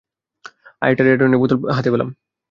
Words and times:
আরেকটা 0.81 1.03
রেড 1.03 1.19
ওয়াইনের 1.19 1.41
বোতল 1.41 1.57
পেলাম। 1.91 2.09